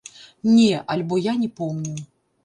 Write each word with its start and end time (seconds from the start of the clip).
Не, 0.53 0.79
альбо 0.93 1.19
я 1.25 1.33
не 1.41 1.49
помню. 1.59 1.95